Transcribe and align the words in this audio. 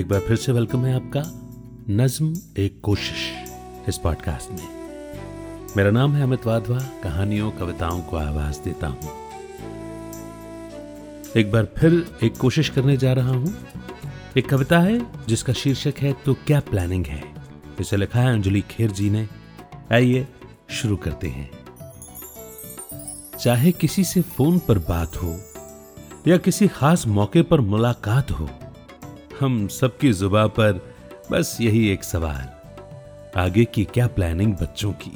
एक 0.00 0.08
बार 0.08 0.20
फिर 0.20 0.36
से 0.36 0.52
वेलकम 0.52 0.84
है 0.84 0.94
आपका 0.94 1.22
नज्म 1.94 2.34
एक 2.58 2.80
कोशिश 2.82 3.44
इस 3.88 3.98
पॉडकास्ट 3.98 4.50
में। 4.50 4.68
मेरा 5.76 5.90
नाम 5.90 6.12
है 6.12 6.22
अमित 6.22 6.46
वाधवा, 6.46 6.78
कहानियों, 6.78 7.50
कविताओं 7.50 8.00
को 8.00 8.16
आवाज़ 8.16 8.60
देता 8.60 8.86
हूँ। 8.86 9.00
एक 11.36 11.52
बार 11.52 11.68
फिर 11.78 12.18
एक 12.22 12.36
कोशिश 12.36 12.68
करने 12.68 12.96
जा 12.96 13.12
रहा 13.12 13.30
हूँ। 13.30 13.54
एक 14.36 14.48
कविता 14.48 14.78
है 14.78 15.06
जिसका 15.28 15.52
शीर्षक 15.52 15.94
है 15.98 16.12
तो 16.12 16.34
क्या 16.34 16.60
प्लानिंग 16.60 17.06
है? 17.06 17.22
इसे 17.80 17.96
लिखा 17.96 18.20
है 18.20 18.32
अंजलि 18.32 18.60
खेर 18.60 18.90
जी 18.90 19.10
ने। 19.10 19.28
आइए 19.92 20.28
शुरू 20.70 20.96
करते 20.96 21.28
हैं। 21.28 21.50
चाहे 23.40 23.72
किसी 23.72 24.04
से 24.04 24.20
फ़ोन 24.20 24.58
पर 24.58 24.78
बात 24.78 25.16
हो 25.16 25.40
या 26.28 26.36
किसी 26.36 26.68
खास 26.68 27.06
मौके 27.06 27.42
पर 27.42 27.60
मुलाकात 27.60 28.30
हो 28.30 28.50
हम 29.40 29.66
सबकी 29.68 30.12
जुबा 30.12 30.46
पर 30.46 30.80
बस 31.30 31.56
यही 31.60 31.88
एक 31.88 32.04
सवाल। 32.04 33.38
आगे 33.40 33.64
की 33.64 33.84
क्या 33.84 34.06
प्लानिंग 34.06 34.54
बच्चों 34.54 34.92
की? 34.92 35.12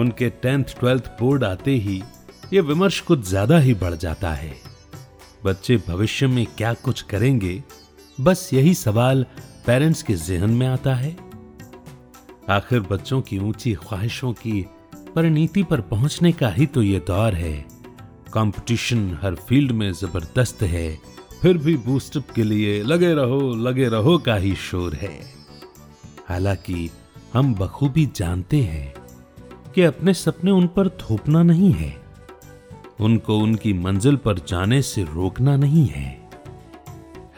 उनके 0.00 0.28
टेंथ 0.30 0.64
ट्वेल्थ 0.80 1.10
बोर्ड 1.20 1.44
आते 1.44 1.70
ही 1.70 2.02
यह 2.52 2.62
विमर्श 2.62 3.00
कुछ 3.00 3.26
ज़्यादा 3.28 3.58
ही 3.58 3.74
बढ़ 3.74 3.94
जाता 3.94 4.30
है। 4.30 4.52
बच्चे 5.44 5.76
भविष्य 5.88 6.26
में 6.26 6.46
क्या 6.46 6.72
कुछ 6.74 7.02
करेंगे? 7.02 7.62
बस 8.20 8.48
यही 8.52 8.74
सवाल 8.74 9.26
पेरेंट्स 9.66 10.02
के 10.02 10.14
जहन 10.14 10.50
में 10.50 10.66
आता 10.66 10.94
है। 10.94 11.16
आखिर 12.50 12.80
बच्चों 12.80 13.20
की 13.20 13.38
ऊँची 13.38 13.74
ख्वाहिशों 13.74 14.32
की 14.32 14.66
परिणीति 15.14 15.62
पर 15.62 15.80
पहुँचने 15.80 16.32
का 16.32 16.48
ही 16.48 16.66
तो 16.66 16.82
ये 16.82 16.98
दौर 16.98 17.34
है। 17.34 17.54
कंपटीशन 18.32 19.18
हर 19.22 19.34
फ़ील्ड 19.34 19.72
में 19.72 19.92
ज़बरदस्त 19.92 20.62
है। 20.62 21.19
फिर 21.42 21.58
भी 21.58 21.76
बूस्टअप 21.76 22.30
के 22.30 22.42
लिए 22.42 22.82
लगे 22.82 23.14
रहो 23.14 23.54
लगे 23.54 23.88
रहो 23.88 24.18
का 24.18 24.34
ही 24.34 24.54
शोर 24.54 24.94
है। 24.94 25.20
हालाँकि 26.28 26.90
हम 27.34 27.54
बखूबी 27.54 28.06
जानते 28.16 28.56
हैं 28.56 28.94
कि 29.74 29.82
अपने 29.82 30.14
सपने 30.14 30.50
उन 30.50 30.66
पर 30.66 30.88
थोपना 30.88 31.42
नहीं 31.42 31.72
है। 31.72 32.02
उनको 33.00 33.38
उनकी 33.38 33.72
मंजिल 33.72 34.16
पर 34.16 34.38
जाने 34.38 34.82
से 34.82 35.02
रोकना 35.02 35.56
नहीं 35.56 35.86
है। 35.86 36.30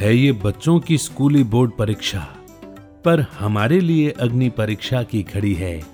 है 0.00 0.16
ये 0.16 0.32
बच्चों 0.32 0.80
की 0.80 0.98
स्कूली 0.98 1.42
बोर्ड 1.44 1.72
परीक्षा, 1.78 2.36
पर 3.04 3.20
हमारे 3.20 3.80
लिए 3.80 4.10
अग्नि 4.10 4.48
परीक्षा 4.48 5.02
की 5.02 5.22
खड़ी 5.22 5.54
है। 5.54 5.84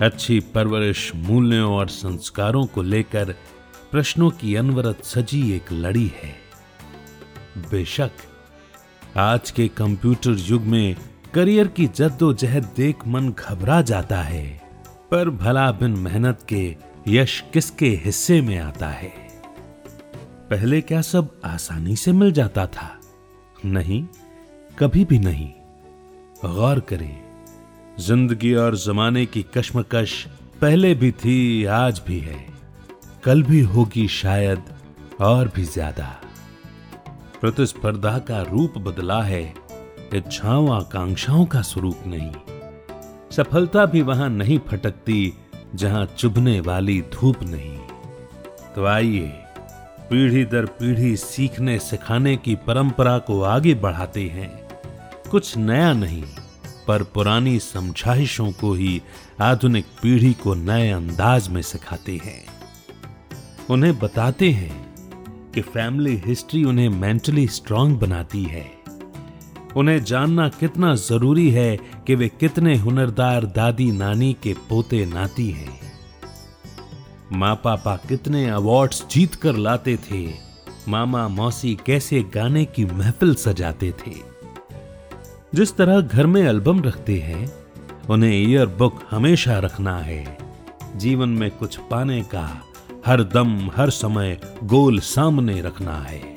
अच्छी 0.00 0.40
परवरिश 0.40 1.12
मूल्यों 1.14 1.74
और 1.74 1.88
संस्कारों 1.88 2.66
को 2.66 2.82
लेकर 2.82 3.34
प्रश्नों 3.90 4.30
की 4.30 4.54
अनवरत 4.54 5.04
सजी 5.04 5.52
एक 5.52 5.72
लड़ी 5.72 6.12
है। 6.22 6.43
बेशक। 7.70 8.10
आज 9.16 9.50
के 9.50 9.66
कंप्यूटर 9.68 10.36
युग 10.40 10.62
में 10.64 10.96
करियर 11.34 11.68
की 11.68 11.86
जद्दोजहद 11.86 12.64
देख 12.76 13.06
मन 13.06 13.28
घबरा 13.30 13.80
जाता 13.82 14.20
है, 14.22 14.46
पर 15.10 15.30
भला 15.32 15.70
बिन 15.72 15.90
मेहनत 15.98 16.46
के 16.48 16.64
यश 17.08 17.42
किसके 17.52 17.88
हिस्से 18.04 18.40
में 18.40 18.58
आता 18.58 18.88
है? 18.88 19.12
पहले 20.50 20.80
क्या 20.80 21.00
सब 21.02 21.30
आसानी 21.44 21.96
से 21.96 22.12
मिल 22.12 22.32
जाता 22.32 22.66
था? 22.66 22.90
नहीं, 23.64 24.04
कभी 24.78 25.04
भी 25.04 25.18
नहीं। 25.18 25.50
गौर 26.46 26.80
करें, 26.80 27.16
ज़िंदगी 27.98 28.54
और 28.54 28.76
जमाने 28.76 29.24
की 29.26 29.44
कश्मकश 29.56 30.24
पहले 30.60 30.94
भी 30.94 31.12
थी, 31.12 31.64
आज 31.64 32.02
भी 32.06 32.18
है। 32.20 32.44
कल 33.24 33.42
भी 33.42 33.60
होगी 33.62 34.06
शायद 34.10 34.62
और 35.20 35.52
भी 35.56 35.64
ज़्यादा। 35.64 36.14
प्रतिस्पर्धा 37.44 38.18
का 38.18 38.42
रूप 38.42 38.78
बदला 38.78 39.22
है 39.22 39.54
इच्छाओं 40.14 40.76
आकांक्षाओं 40.76 41.46
का 41.46 41.62
स्वरूप 41.62 41.96
नहीं। 42.06 42.32
सफलता 43.30 43.86
भी 43.86 44.02
वहाँ 44.02 44.28
नहीं 44.30 44.58
फटकती, 44.58 45.34
जहाँ 45.74 46.06
चुभने 46.18 46.60
वाली 46.60 47.00
धूप 47.00 47.42
नहीं। 47.42 47.78
तो 48.74 48.86
आइए, 48.86 49.28
पीढ़ी 50.10 50.44
दर 50.44 50.66
पीढ़ी 50.66 51.16
सीखने 51.16 51.78
सिखाने 51.78 52.36
की 52.36 52.54
परंपरा 52.54 53.18
को 53.18 53.42
आगे 53.42 53.74
बढ़ाते 53.74 54.28
हैं। 54.28 54.68
कुछ 55.30 55.56
नया 55.56 55.92
नहीं, 55.92 56.24
पर 56.88 57.02
पुरानी 57.02 57.58
समझाइशों 57.58 58.52
को 58.52 58.72
ही 58.74 59.02
आधुनिक 59.40 59.84
पीढ़ी 60.02 60.32
को 60.32 60.54
नए 60.54 60.90
अंदाज 60.90 61.48
में 61.48 61.62
सिखाते 61.62 62.20
हैं। 62.24 62.44
उन्हें 63.70 63.98
बताते 63.98 64.50
हैं 64.50 64.93
कि 65.54 65.60
फैमिली 65.60 66.22
हिस्ट्री 66.26 66.64
उन्हें 66.64 66.88
मेंटली 66.88 67.46
स्ट्रांग 67.48 67.96
बनाती 67.96 68.42
है। 68.42 68.70
उन्हें 69.76 70.04
जानना 70.04 70.48
कितना 70.48 70.94
ज़रूरी 70.94 71.50
है 71.50 71.76
कि 71.76 72.14
वे 72.14 72.28
कितने 72.28 72.76
हुनरदार 72.76 73.44
दादी 73.44 73.92
नानी 73.92 74.36
के 74.42 74.52
पोते 74.52 75.06
नाती 75.06 75.50
हैं। 75.50 75.80
माँ 77.32 77.60
पापा 77.64 77.96
कितने 77.96 78.50
अवार्ड्स 78.50 79.04
जीत 79.10 79.34
कर 79.34 79.52
लाते 79.52 79.96
थे। 79.96 80.34
मामा 80.88 81.28
मौसी 81.28 81.78
कैसे 81.86 82.22
गाने 82.22 82.64
की 82.64 82.84
महफिल 82.84 83.34
सजाते 83.34 83.92
थे। 83.92 84.12
जिस 85.54 85.76
तरह 85.76 86.00
घर 86.00 86.26
में 86.26 86.42
एल्बम 86.42 86.82
रखते 86.82 87.18
हैं, 87.18 87.52
उन्हें 88.10 88.34
ईयर 88.34 88.66
बुक 88.66 89.02
हमेशा 89.10 89.58
रखना 89.58 89.98
है। 89.98 90.38
जीवन 90.96 91.28
में 91.28 91.50
कुछ 91.50 91.76
पाने 91.76 92.22
का 92.22 92.62
हर 93.06 93.22
दम, 93.22 93.70
हर 93.76 93.90
समय 93.90 94.40
गोल 94.64 94.98
सामने 94.98 95.60
रखना 95.60 95.96
है। 95.98 96.36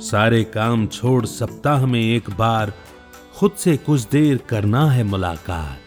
सारे 0.00 0.44
काम 0.44 0.86
छोड़ 0.86 1.26
सप्ताह 1.26 1.86
में 1.86 2.00
एक 2.00 2.30
बार 2.30 2.72
खुद 3.36 3.52
से 3.52 3.76
कुछ 3.76 4.08
देर 4.08 4.36
करना 4.36 4.90
है 4.90 5.04
मुलाकात। 5.04 5.78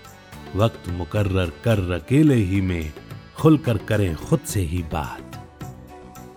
वक्त 0.55 0.89
मुकर्र 0.89 1.51
कर 1.63 1.91
अकेले 1.91 2.35
ही 2.35 2.61
में 2.61 2.93
खुलकर 3.37 3.77
करें 3.77 4.15
खुद 4.15 4.39
से 4.39 4.61
ही 4.61 4.83
बात। 4.93 5.49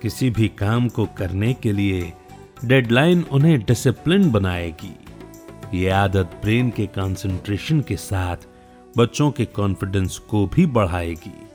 किसी 0.03 0.31
भी 0.31 0.49
काम 0.49 0.89
को 0.89 1.07
करने 1.07 1.53
के 1.53 1.73
लिए 1.73 2.13
डेडलाइन 2.65 3.25
उन्हें 3.33 3.61
डिसिप्लिन 3.61 4.31
बनाएगी। 4.31 4.97
ये 5.75 5.91
आदत 5.91 6.41
ब्रेन 6.43 6.71
के 6.71 6.87
कंसंट्रेशन 6.87 7.81
के 7.81 7.97
साथ 7.97 8.37
बच्चों 8.99 9.31
के 9.31 9.45
कॉन्फिडेंस 9.45 10.19
को 10.19 10.47
भी 10.47 10.67
बढ़ाएगी। 10.67 11.50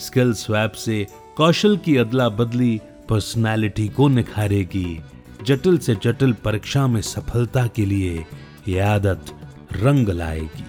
स्किल 0.00 0.32
स्वैप 0.32 0.72
से 0.72 1.06
कौशल 1.36 1.76
की 1.76 1.96
अदला 1.96 2.28
बदली 2.28 2.80
पर्सनालिटी 3.08 3.88
को 3.88 4.08
निखारेगी। 4.08 5.00
जटिल 5.46 5.78
से 5.78 5.94
जटिल 5.94 6.32
परीक्षा 6.44 6.86
में 6.86 7.00
सफलता 7.02 7.66
के 7.66 7.84
लिए 7.86 8.24
यह 8.68 8.90
आदत 8.90 9.32
रंग 9.72 10.08
लाएगी। 10.08 10.64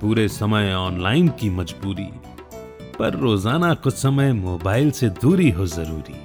पूरे 0.00 0.28
समय 0.28 0.72
ऑनलाइन 0.74 1.28
की 1.40 1.50
मजबूरी, 1.50 2.08
पर 2.98 3.14
रोज़ाना 3.14 3.72
कुछ 3.74 3.94
समय 3.94 4.32
मोबाइल 4.32 4.90
से 4.90 5.08
दूरी 5.22 5.50
हो 5.50 5.66
ज़रूरी। 5.66 6.18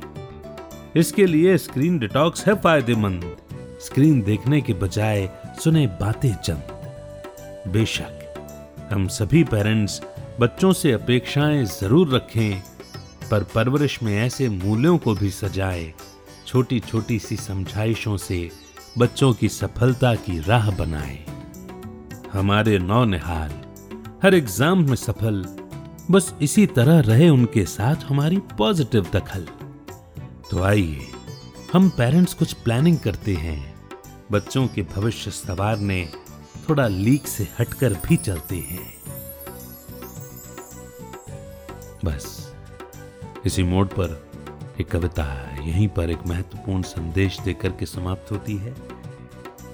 इसके 0.99 1.25
लिए 1.25 1.57
स्क्रीन 1.57 1.97
डिटॉक्स 1.99 2.47
है 2.47 2.53
फ़ायदेमंद। 2.55 3.35
स्क्रीन 3.81 4.21
देखने 4.21 4.61
के 4.61 4.73
बजाय 4.73 5.29
सुने 5.63 5.85
बातें 6.01 6.33
चंद। 6.35 7.71
बेशक, 7.73 8.21
हम 8.93 9.07
सभी 9.09 9.43
पेरेंट्स 9.43 10.01
बच्चों 10.39 10.73
से 10.73 10.91
अपेक्षाएँ 10.91 11.63
ज़रूर 11.65 12.15
रखें, 12.15 12.61
पर 13.31 13.43
परवरिश 13.43 14.01
में 14.03 14.15
ऐसे 14.17 14.49
मूल्यों 14.49 14.97
को 14.97 15.13
भी 15.15 15.29
सजाएँ। 15.29 15.93
छोटी 16.47 16.79
छोटी 16.79 17.19
सी 17.19 17.35
समझाइशों 17.35 18.17
से 18.17 18.49
बच्चों 18.97 19.33
की 19.33 19.49
सफलता 19.49 20.13
की 20.15 20.39
राह 20.39 20.69
बनाए। 20.71 21.19
हमारे 22.33 22.79
नौनिहाल, 22.79 23.51
हर 24.23 24.35
एग्ज़ाम 24.35 24.83
में 24.89 24.95
सफल, 24.95 25.45
बस 26.11 26.33
इसी 26.41 26.65
तरह 26.65 26.99
रहे 26.99 27.29
उनके 27.29 27.65
साथ 27.65 28.03
हमारी 28.03 28.37
पॉजिटिव 28.57 29.07
दखल। 29.13 29.47
तो 30.51 30.63
आइए, 30.63 31.07
हम 31.73 31.89
पेरेंट्स 31.89 32.33
कुछ 32.33 32.53
प्लानिंग 32.53 32.99
करते 32.99 33.35
हैं। 33.35 33.75
बच्चों 34.31 34.67
के 34.67 34.81
भविष्य 34.95 35.31
सवारने 35.31 36.07
थोड़ा 36.69 36.87
लीक 36.87 37.27
से 37.27 37.47
हटकर 37.59 37.93
भी 38.07 38.15
चलते 38.17 38.55
हैं। 38.55 39.04
बस। 42.05 42.53
इसी 43.45 43.63
मोड 43.63 43.87
पर 43.89 44.21
एक 44.79 44.89
कविता 44.89 45.23
यहीं 45.59 45.87
पर 45.87 46.09
एक 46.09 46.25
महत्वपूर्ण 46.27 46.81
संदेश 46.81 47.39
देकर 47.39 47.69
के 47.69 47.85
समाप्त 47.85 48.31
होती 48.31 48.55
है। 48.57 48.73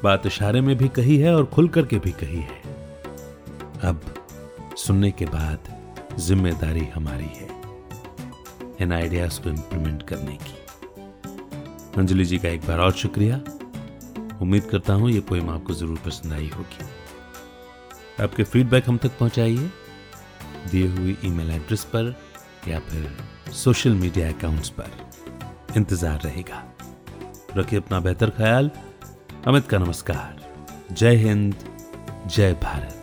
बात 0.03 0.25
इशारे 0.25 0.61
में 0.61 0.75
भी 0.77 0.87
कही 0.89 1.17
है 1.17 1.35
और 1.35 1.45
खुल 1.45 1.67
करके 1.69 1.99
भी 1.99 2.11
कही 2.11 2.41
है। 2.41 2.61
अब 3.83 4.01
सुनने 4.77 5.11
के 5.11 5.25
बाद 5.25 5.69
ज़िम्मेदारी 6.19 6.85
हमारी 6.85 7.29
है। 7.35 7.49
इन 8.81 8.91
आइडियाज़ 8.91 9.39
को 9.41 9.49
इंप्लीमेंट 9.49 10.03
करने 10.03 10.37
की। 10.37 10.55
अंजलि 11.97 12.25
जी 12.25 12.37
का 12.37 12.49
एक 12.49 12.61
बार 12.61 12.79
और 12.79 12.91
शुक्रिया। 12.93 13.41
उम्मीद 14.41 14.63
करता 14.63 14.93
हूँ 14.93 15.09
ये 15.11 15.19
पोएम 15.19 15.49
आपको 15.49 15.73
ज़रूर 15.73 15.97
पसंद 16.05 16.33
आई 16.33 16.49
होगी। 16.55 16.85
आपके 18.23 18.43
फीडबैक 18.43 18.89
हम 18.89 18.97
तक 18.97 19.17
पहुंचाइए। 19.19 19.69
दिए 20.69 20.87
हुए 20.87 21.15
ईमेल 21.25 21.51
एड्रेस 21.51 21.83
पर 21.83 22.15
या 22.67 22.79
फिर 22.79 23.17
सोशल 23.53 23.93
मीडिया 23.93 24.29
अकाउंट्स 24.29 24.69
पर। 24.69 24.91
इंतज़ार 25.77 26.21
रहेगा। 26.21 26.63
रखिए 27.57 27.79
अपना 27.79 27.99
बेहतर 27.99 28.29
ख्याल। 28.29 28.71
अमित 29.47 29.67
का 29.67 29.77
नमस्कार। 29.77 30.41
जय 30.91 31.15
हिंद, 31.15 31.55
जय 32.27 32.53
भारत। 32.53 33.00